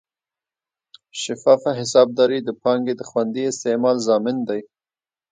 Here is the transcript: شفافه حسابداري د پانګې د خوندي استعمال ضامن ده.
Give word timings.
شفافه 1.21 1.71
حسابداري 1.79 2.39
د 2.43 2.49
پانګې 2.61 2.93
د 2.97 3.01
خوندي 3.09 3.43
استعمال 3.51 3.97
ضامن 4.07 4.37
ده. 4.47 4.57